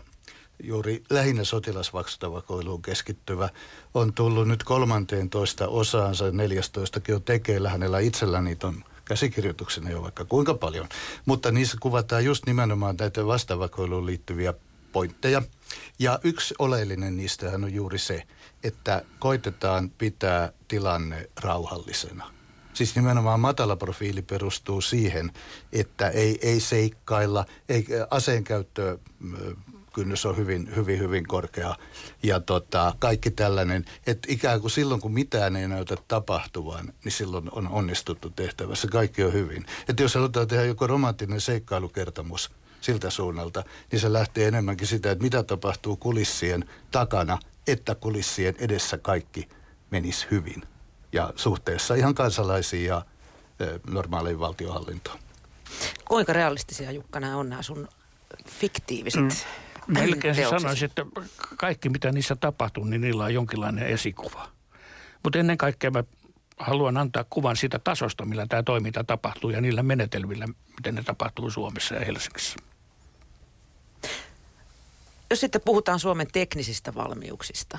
[0.63, 3.49] juuri lähinnä sotilasvaksutavakoiluun keskittyvä,
[3.95, 7.71] on tullut nyt 13 osaansa, 14 on tekeillä.
[7.71, 10.89] Hänellä itsellä niitä on käsikirjoituksena jo vaikka kuinka paljon.
[11.27, 14.55] Mutta niissä kuvataan just nimenomaan näitä vastavakoiluun liittyviä
[14.93, 15.43] pointteja.
[15.99, 18.23] Ja yksi oleellinen niistä on juuri se,
[18.65, 22.31] että koitetaan pitää tilanne rauhallisena.
[22.75, 25.33] Siis nimenomaan matala profiili perustuu siihen,
[25.73, 28.99] että ei, ei seikkailla, ei, aseen käyttö
[29.97, 31.77] kynnys on hyvin, hyvin, hyvin korkea.
[32.23, 37.49] Ja tota, kaikki tällainen, että ikään kuin silloin kun mitään ei näytä tapahtuvan, niin silloin
[37.53, 38.89] on onnistuttu tehtävässä.
[38.89, 39.67] Kaikki on hyvin.
[39.89, 45.25] Että jos halutaan tehdä joko romanttinen seikkailukertomus– siltä suunnalta, niin se lähtee enemmänkin sitä, että
[45.25, 49.49] mitä tapahtuu kulissien takana, että kulissien edessä kaikki
[49.91, 50.63] menisi hyvin.
[51.13, 53.03] Ja suhteessa ihan kansalaisiin ja
[53.91, 55.19] normaaleihin valtiohallintoon.
[56.05, 57.89] Kuinka realistisia Jukka nämä on nämä sun
[58.49, 59.29] fiktiiviset mm.
[59.87, 61.07] Melkein se sanoisi, että
[61.57, 64.49] kaikki mitä niissä tapahtuu, niin niillä on jonkinlainen esikuva.
[65.23, 66.05] Mutta ennen kaikkea mä
[66.59, 70.47] haluan antaa kuvan siitä tasosta, millä tämä toiminta tapahtuu ja niillä menetelmillä,
[70.77, 72.57] miten ne tapahtuu Suomessa ja Helsingissä.
[75.31, 77.79] Jos sitten puhutaan Suomen teknisistä valmiuksista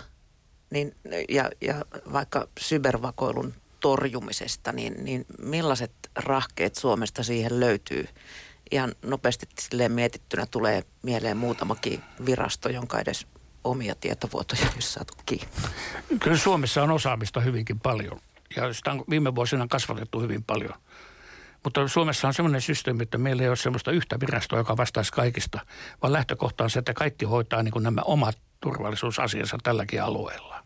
[0.69, 0.95] niin,
[1.29, 8.07] ja, ja vaikka cybervakoilun torjumisesta, niin, niin millaiset rahkeet Suomesta siihen löytyy?
[8.71, 9.47] Ihan nopeasti
[9.89, 13.27] mietittynä tulee mieleen muutamakin virasto, jonka edes
[13.63, 15.47] omia tietovuotoja ei saatu kiinni.
[16.19, 18.19] Kyllä Suomessa on osaamista hyvinkin paljon
[18.55, 20.73] ja sitä on viime vuosina kasvatettu hyvin paljon.
[21.63, 25.59] Mutta Suomessa on sellainen systeemi, että meillä ei ole sellaista yhtä virastoa, joka vastaisi kaikista,
[26.01, 30.63] vaan lähtökohta on se, että kaikki hoitaa niin kuin nämä omat turvallisuusasiansa tälläkin alueella.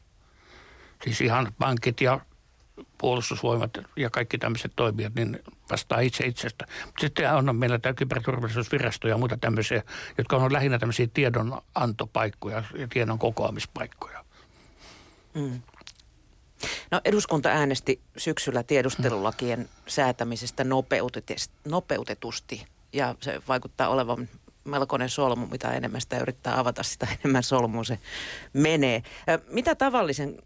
[1.03, 2.19] Siis ihan pankit ja
[2.97, 5.39] puolustusvoimat ja kaikki tämmöiset toimijat, niin
[5.71, 6.65] vastaa itse itsestä.
[6.99, 9.83] Sitten on meillä tämä kyberturvallisuusvirasto ja muita tämmöisiä,
[10.17, 14.25] jotka on lähinnä tämmöisiä tiedonantopaikkoja ja tiedon kokoamispaikkoja.
[15.33, 15.61] Mm.
[16.91, 20.65] No eduskunta äänesti syksyllä tiedustelulakien säätämisestä
[21.65, 24.29] nopeutetusti ja se vaikuttaa olevan
[24.63, 27.99] melkoinen solmu, mitä enemmän sitä yrittää avata, sitä enemmän solmuun se
[28.53, 29.03] menee.
[29.47, 30.43] Mitä tavallisen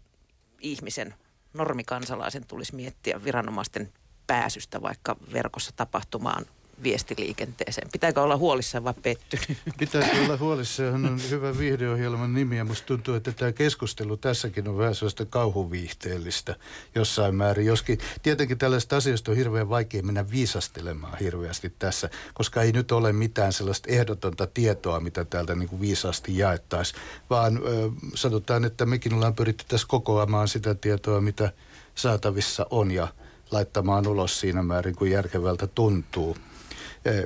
[0.60, 1.14] ihmisen,
[1.56, 3.92] normikansalaisen tulisi miettiä viranomaisten
[4.26, 6.46] pääsystä vaikka verkossa tapahtumaan
[6.82, 7.88] viestiliikenteeseen?
[7.92, 9.58] Pitääkö olla huolissaan vai pettynyt?
[9.78, 11.06] Pitääkö olla huolissaan?
[11.06, 16.56] on hyvä viihdeohjelman nimi ja musta tuntuu, että tämä keskustelu tässäkin on vähän sellaista kauhuviihteellistä
[16.94, 17.66] jossain määrin.
[17.66, 23.12] Joskin tietenkin tällaista asioista on hirveän vaikea mennä viisastelemaan hirveästi tässä, koska ei nyt ole
[23.12, 29.14] mitään sellaista ehdotonta tietoa, mitä täältä niin kuin viisaasti jaettaisiin, vaan ö, sanotaan, että mekin
[29.14, 31.52] ollaan pyritty tässä kokoamaan sitä tietoa, mitä
[31.94, 33.08] saatavissa on ja
[33.50, 36.36] laittamaan ulos siinä määrin, kuin järkevältä tuntuu.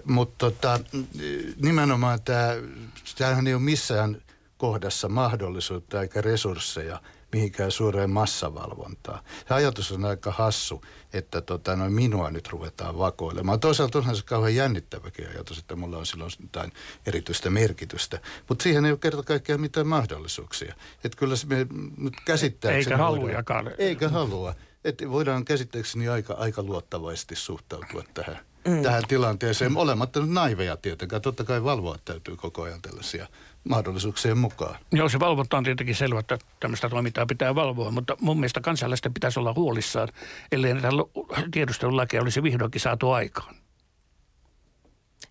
[0.05, 0.81] Mutta tota,
[1.63, 2.49] nimenomaan tämä,
[3.19, 4.23] tämähän ei ole missään
[4.57, 7.01] kohdassa mahdollisuutta eikä resursseja
[7.33, 9.25] mihinkään suureen massavalvontaan.
[9.49, 13.61] Se ajatus on aika hassu, että tota, noin minua nyt ruvetaan vakoilemaan.
[13.61, 16.73] Toisaalta onhan se kauhean jännittäväkin ajatus, että mulla on silloin jotain
[17.07, 18.21] erityistä merkitystä.
[18.49, 20.75] Mutta siihen ei ole kerta kaikkiaan mitään mahdollisuuksia.
[21.05, 21.67] Että kyllä se me
[21.97, 22.79] nyt käsittääkseni...
[22.79, 23.71] Eikä halujakaan.
[23.79, 24.55] Eikä halua.
[24.85, 28.39] Että voidaan käsittääkseni aika, aika luottavaisesti suhtautua tähän
[28.69, 28.83] mm.
[28.83, 29.77] tähän tilanteeseen.
[29.77, 31.23] Olematta nyt naiveja tietenkään.
[31.23, 33.27] Totta kai valvoa täytyy koko ajan tällaisia
[33.69, 34.77] mahdollisuuksien mukaan.
[34.93, 39.15] Joo, se valvonta on tietenkin selvä, että tämmöistä toimintaa pitää valvoa, mutta mun mielestä kansalaisten
[39.15, 40.09] pitäisi olla huolissaan,
[40.53, 40.89] ellei näitä
[41.51, 43.55] tiedustelulakeja olisi vihdoinkin saatu aikaan.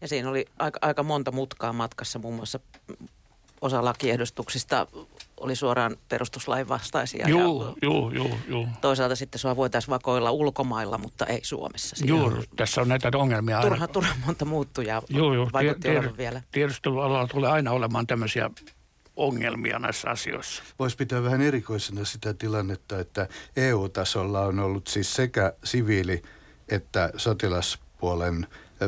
[0.01, 2.59] Ja siinä oli aika, aika monta mutkaa matkassa, muun muassa
[3.61, 4.87] osa lakiehdostuksista
[5.39, 7.27] oli suoraan perustuslain vastaisia.
[7.27, 8.67] Joo, joo, joo, joo.
[8.81, 11.95] Toisaalta sitten sua voitaisiin vakoilla ulkomailla, mutta ei Suomessa.
[12.05, 13.87] Joo, tässä on näitä ongelmia turha, aina.
[13.87, 15.49] Turha monta muuttujaa joo, joo.
[15.53, 16.41] vaikutti tied, olevan vielä.
[16.51, 18.49] Tiedustelualalla tulee aina olemaan tämmöisiä
[19.15, 20.63] ongelmia näissä asioissa.
[20.79, 26.23] Voisi pitää vähän erikoisena sitä tilannetta, että EU-tasolla on ollut siis sekä siviili-
[26.69, 28.47] että sotilaspuolen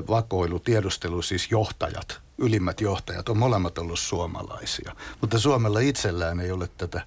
[0.10, 4.96] vakoilu, tiedustelu, siis johtajat– ylimmät johtajat on molemmat ollut suomalaisia.
[5.22, 7.02] Mutta Suomella itsellään ei ole tätä,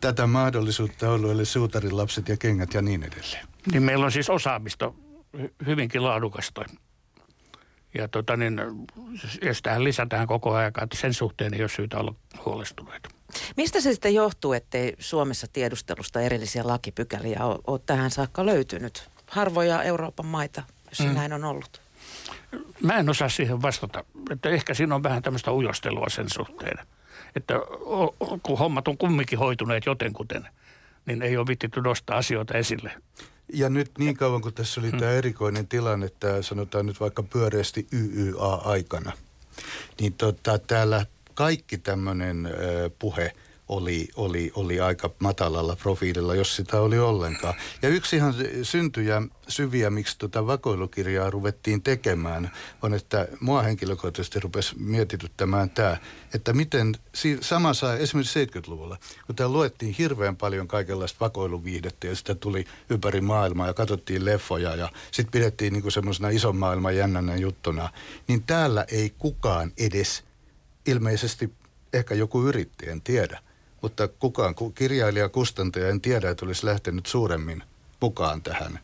[0.00, 3.46] tätä mahdollisuutta ollut, eli suutarin lapset ja kengät ja niin edelleen.
[3.72, 4.92] Niin meillä on siis osaamista
[5.66, 6.64] hyvinkin laadukasta.
[7.94, 8.60] Ja tota niin,
[9.42, 13.08] jos tähän lisätään koko ajan, että sen suhteen ei ole syytä olla huolestuneita.
[13.56, 19.08] Mistä se sitten johtuu, ettei Suomessa tiedustelusta erillisiä lakipykäliä ole, ole tähän saakka löytynyt?
[19.30, 21.14] Harvoja Euroopan maita, jos mm.
[21.14, 21.85] näin on ollut.
[22.82, 24.04] Mä en osaa siihen vastata.
[24.30, 26.78] Että ehkä siinä on vähän tämmöistä ujostelua sen suhteen.
[27.36, 27.54] Että
[28.42, 30.48] kun hommat on kumminkin hoituneet jotenkuten,
[31.06, 32.92] niin ei ole vittitty nostaa asioita esille.
[33.52, 34.98] Ja nyt niin kauan kuin tässä oli hmm.
[34.98, 39.12] tämä erikoinen tilanne, että sanotaan nyt vaikka pyöreästi YYA-aikana,
[40.00, 42.48] niin tota, täällä kaikki tämmöinen
[42.98, 43.32] puhe–
[43.68, 47.54] oli, oli, oli aika matalalla profiililla, jos sitä oli ollenkaan.
[47.82, 52.50] Ja yksi ihan syntyjä syviä, miksi tuota vakoilukirjaa ruvettiin tekemään,
[52.82, 55.96] on, että mua henkilökohtaisesti rupesi mietityttämään tämä,
[56.34, 56.94] että miten
[57.40, 63.66] samassa esimerkiksi 70-luvulla, kun tämä luettiin hirveän paljon kaikenlaista vakoiluviihdettä ja sitä tuli ympäri maailmaa
[63.66, 67.90] ja katsottiin leffoja ja sitten pidettiin niinku semmoisena ison maailman jännänä juttuna,
[68.28, 70.24] niin täällä ei kukaan edes
[70.86, 71.52] ilmeisesti
[71.92, 73.45] ehkä joku yritti, en tiedä
[73.82, 77.62] mutta kukaan kirjailija, kustantaja en tiedä, että olisi lähtenyt suuremmin
[78.00, 78.78] mukaan tähän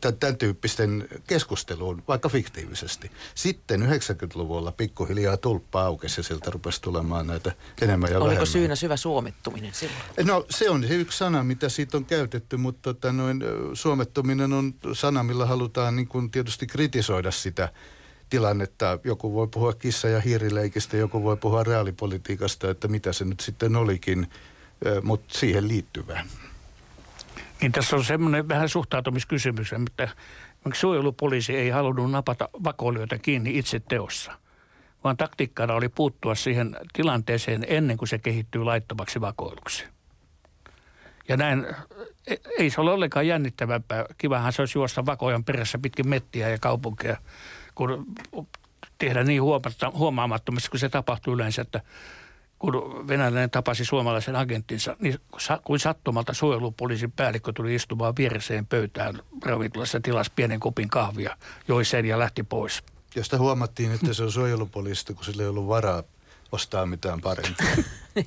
[0.00, 3.10] tämän tyyppisten keskusteluun, vaikka fiktiivisesti.
[3.34, 8.46] Sitten 90-luvulla pikkuhiljaa tulppa aukesi ja sieltä rupesi tulemaan näitä enemmän ja Oliko vähemmän.
[8.46, 10.00] syynä syvä suomittuminen silloin?
[10.24, 13.40] No se on se yksi sana, mitä siitä on käytetty, mutta tota, noin,
[13.74, 17.68] suomettuminen on sana, millä halutaan niin kuin tietysti kritisoida sitä
[18.30, 18.98] tilannetta.
[19.04, 23.76] Joku voi puhua kissa- ja hiirileikistä, joku voi puhua reaalipolitiikasta, että mitä se nyt sitten
[23.76, 24.30] olikin,
[25.02, 26.24] mutta siihen liittyvää.
[27.60, 30.08] Niin tässä on semmoinen vähän suhtautumiskysymys, että
[30.74, 34.32] suojelupoliisi ei halunnut napata vakoilijoita kiinni itse teossa,
[35.04, 39.84] vaan taktiikkana oli puuttua siihen tilanteeseen ennen kuin se kehittyy laittomaksi vakoiluksi.
[41.28, 41.66] Ja näin
[42.26, 44.04] e, ei se ole ollenkaan jännittävämpää.
[44.18, 47.16] Kivahan se olisi juosta vakojan perässä pitkin mettiä ja kaupunkeja,
[47.80, 48.06] kun
[48.98, 49.42] tehdä niin
[49.92, 51.80] huomaamattomasti, kun se tapahtuu yleensä, että
[52.58, 55.18] kun venäläinen tapasi suomalaisen agenttinsa, niin
[55.64, 61.36] kuin sattumalta suojelupoliisin päällikkö tuli istumaan viereseen pöytään ravintolassa tilas pienen kopin kahvia,
[61.68, 62.82] joi sen ja lähti pois.
[63.14, 66.02] Josta huomattiin, että se on suojelupoliisista, kun sillä ei ollut varaa
[66.52, 67.66] ostaa mitään parempaa.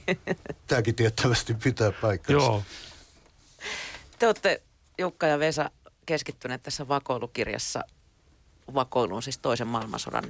[0.68, 2.46] Tämäkin tiettävästi pitää paikkansa.
[2.46, 2.64] Joo.
[4.20, 4.62] Te olette,
[4.98, 5.70] Jukka ja Vesa,
[6.06, 7.84] keskittyneet tässä vakoilukirjassa
[8.74, 10.24] vakoiluun siis toisen maailmansodan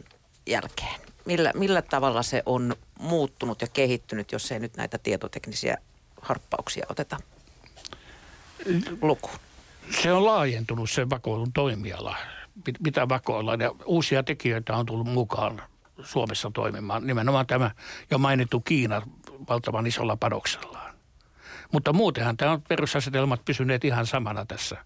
[0.48, 1.02] jälkeen.
[1.26, 5.78] Millä, millä tavalla se on muuttunut ja kehittynyt, jos ei nyt näitä tietoteknisiä
[6.22, 7.17] harppauksia oteta
[9.02, 9.39] lukuun?
[10.02, 12.15] Se on laajentunut se vakoilun toimiala.
[12.80, 15.62] Mitä vakoillaan ja uusia tekijöitä on tullut mukaan
[16.04, 17.08] Suomessa toimimaan.
[17.08, 17.72] Nimenomaan tämä
[18.12, 19.02] jo mainittu Kiina
[19.50, 20.96] valtavan isolla panoksellaan.
[21.72, 24.86] Mutta muutenhan tämä on perusasetelmat pysyneet ihan samana tässä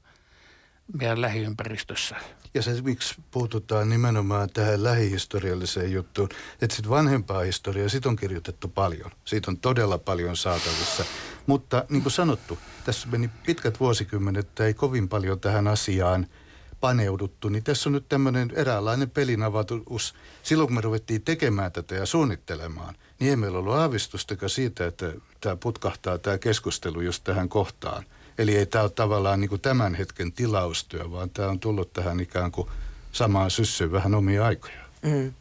[0.93, 2.15] meidän lähiympäristössä.
[2.53, 6.29] Ja se, miksi puututaan nimenomaan tähän lähihistorialliseen juttuun,
[6.61, 9.11] että sitten vanhempaa historiaa, siitä on kirjoitettu paljon.
[9.25, 11.05] Siitä on todella paljon saatavissa.
[11.47, 16.27] Mutta niin kuin sanottu, tässä meni pitkät vuosikymmenet, ei kovin paljon tähän asiaan–
[16.79, 20.15] paneuduttu, niin tässä on nyt tämmöinen eräänlainen pelinavatus.
[20.43, 25.13] Silloin kun me ruvettiin tekemään tätä ja suunnittelemaan, niin ei meillä ollut aavistustakaan siitä, että
[25.41, 28.03] tämä putkahtaa tämä keskustelu just tähän kohtaan.
[28.37, 32.19] Eli ei tämä ole tavallaan niin kuin tämän hetken tilaustyö, vaan tämä on tullut tähän
[32.19, 32.69] ikään kuin
[33.11, 34.79] samaan syssyyn vähän omia aikoja.
[35.01, 35.33] Mm.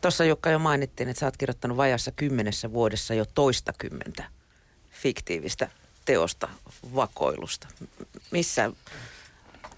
[0.00, 4.24] Tuossa Jukka jo mainittiin, että sä oot kirjoittanut vajassa kymmenessä vuodessa jo toista kymmentä
[4.90, 5.68] fiktiivistä
[6.04, 6.48] teosta
[6.94, 7.68] vakoilusta.
[8.30, 8.72] Missä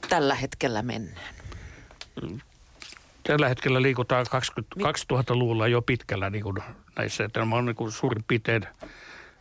[0.08, 1.34] tällä hetkellä mennään?
[3.26, 6.56] Tällä hetkellä liikutaan 2000-luvulla jo pitkällä niin kuin
[6.96, 7.24] näissä.
[7.24, 8.66] Että on niin kuin suurin piirtein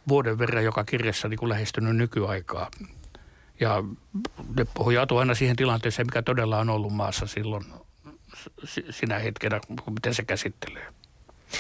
[0.07, 2.71] vuoden verran joka kirjassa niin kuin lähestynyt nykyaikaa.
[3.59, 3.83] Ja
[4.55, 7.65] ne pohjautuu aina siihen tilanteeseen, mikä todella on ollut maassa silloin
[8.89, 10.93] sinä hetkenä, miten se käsittelee.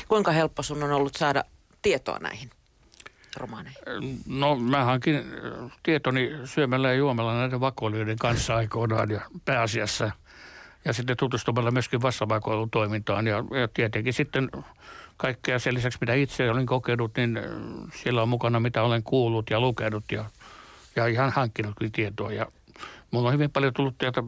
[0.07, 1.43] Kuinka helppo sun on ollut saada
[1.81, 2.49] tietoa näihin
[3.37, 3.81] romaaneihin?
[4.25, 5.23] No mä hankin
[5.83, 10.11] tietoni syömällä ja juomalla näiden vakoilijoiden kanssa aikoinaan ja pääasiassa.
[10.85, 14.49] Ja sitten tutustumalla myöskin vastavakoilun toimintaan ja, ja tietenkin sitten
[15.17, 17.39] kaikkea sen lisäksi, mitä itse olin kokenut, niin
[17.95, 20.25] siellä on mukana, mitä olen kuullut ja lukenut ja,
[20.95, 22.31] ja ihan hankkinutkin tietoa.
[22.31, 22.45] Ja
[23.11, 24.23] mulla on hyvin paljon tullut tietoa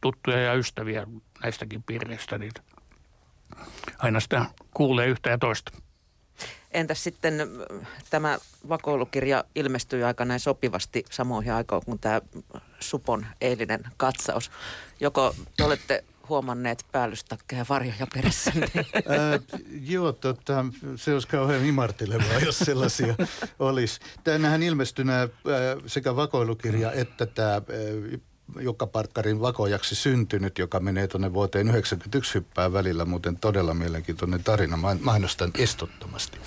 [0.00, 1.06] tuttuja ja ystäviä
[1.42, 2.52] näistäkin piireistä, niin
[3.98, 5.72] aina sitä kuulee yhtä ja toista.
[6.70, 7.34] Entäs sitten
[8.10, 12.20] tämä vakoilukirja ilmestyi aika näin sopivasti samoihin aikoihin kuin tämä
[12.80, 14.50] Supon eilinen katsaus.
[15.00, 18.52] Joko te olette huomanneet päällystakkeja varjoja perässä?
[19.08, 19.40] Ää,
[19.82, 20.64] joo, tota,
[20.96, 23.14] se olisi kauhean imartelevaa, jos sellaisia
[23.58, 24.00] olisi.
[24.24, 25.04] Tänähän ilmestyi
[25.86, 27.62] sekä vakoilukirja että tämä
[28.60, 34.78] Jukka Parkkarin vakojaksi syntynyt, joka menee tuonne vuoteen 1991 hyppää välillä, muuten todella mielenkiintoinen tarina.
[35.00, 36.38] Mainostan estottomasti.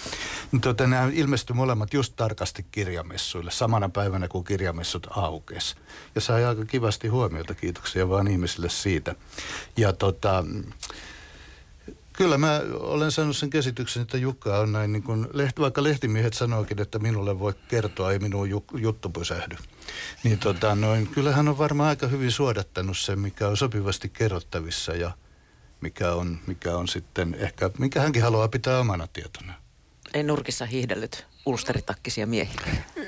[0.62, 5.76] Tota, nämä ilmestyi molemmat just tarkasti kirjamessuille, samana päivänä kuin kirjamessut aukes.
[6.16, 9.16] Ja sai aika kivasti huomiota, kiitoksia vaan ihmisille siitä.
[9.78, 10.44] Ja tota,
[12.14, 15.28] Kyllä mä olen saanut sen käsityksen, että Jukka on näin, niin kuin,
[15.60, 19.56] vaikka lehtimiehet sanoikin, että minulle voi kertoa, ei minun juttu pysähdy.
[20.24, 24.94] Niin tota, noin, kyllä hän on varmaan aika hyvin suodattanut sen, mikä on sopivasti kerrottavissa
[24.94, 25.12] ja
[25.82, 29.54] mikä on, mikä on sitten ehkä, mikä hänkin haluaa pitää omana tietona.
[30.14, 32.62] Ei nurkissa hiihdellyt ulsteritakkisia miehiä.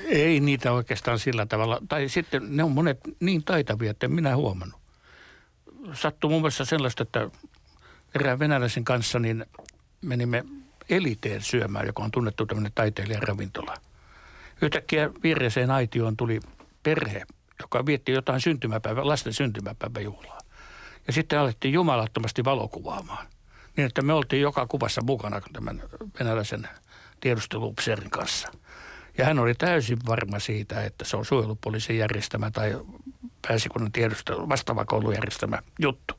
[0.04, 1.82] Ei niitä oikeastaan sillä tavalla.
[1.88, 4.80] Tai sitten ne on monet niin taitavia, että en minä huomannut.
[5.92, 7.30] Sattuu mun mielestä sellaista, että
[8.14, 9.46] erään venäläisen kanssa niin
[10.02, 10.44] menimme
[10.88, 13.74] eliteen syömään, joka on tunnettu tämmöinen taiteilijan ravintola.
[14.62, 16.40] Yhtäkkiä viereiseen aitioon tuli
[16.82, 17.22] perhe,
[17.60, 20.38] joka vietti jotain syntymäpäivä, lasten syntymäpäiväjuhlaa.
[21.06, 23.26] Ja sitten alettiin jumalattomasti valokuvaamaan.
[23.76, 25.82] Niin, että me oltiin joka kuvassa mukana tämän
[26.18, 26.68] venäläisen
[27.20, 28.48] tiedusteluupseerin kanssa.
[29.18, 32.80] Ja hän oli täysin varma siitä, että se on suojelupoliisin järjestämä tai
[33.48, 36.14] pääsikunnan tiedustelu, vastaava koulun järjestämä juttu.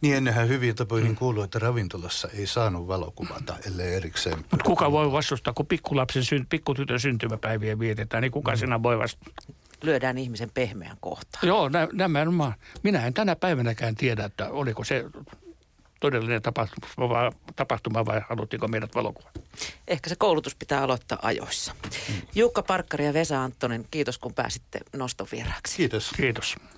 [0.00, 1.16] Niin ennenhän hyvin tapoihin mm.
[1.16, 4.38] kuuluu, että ravintolassa ei saanut valokuvata, ellei erikseen.
[4.38, 8.56] Mutta kuka voi vastustaa, kun pikkulapsen, pikkutytön syntymäpäiviä vietetään, niin kuka mm.
[8.56, 9.54] sinä voi vastustaa?
[9.82, 11.46] Lyödään ihmisen pehmeän kohtaan.
[11.48, 12.52] Joo, nämä, nämä
[12.82, 15.04] minä en tänä päivänäkään tiedä, että oliko se
[16.00, 19.30] todellinen tapahtuma vai, tapahtuma vai haluttiinko meidät valokuva?
[19.88, 21.74] Ehkä se koulutus pitää aloittaa ajoissa.
[22.34, 25.76] Jukka Parkkari ja Vesa Anttonen, kiitos kun pääsitte noston vieraaksi.
[25.76, 26.10] Kiitos.
[26.16, 26.56] Kiitos.